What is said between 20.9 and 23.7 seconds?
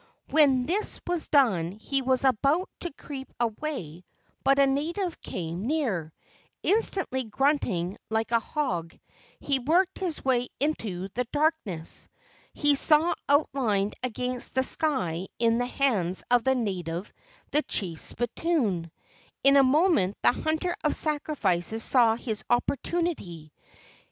sacrifices saw his oppor¬ tunity.